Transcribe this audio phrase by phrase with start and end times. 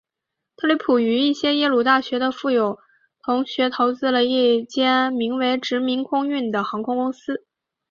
[0.57, 2.79] 特里普与一些耶鲁大学的富有
[3.23, 7.45] 同学投资了一间名为殖民空运的航空公司。